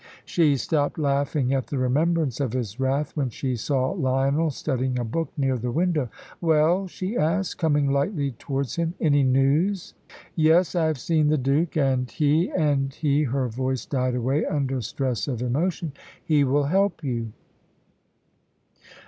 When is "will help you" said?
16.43-17.31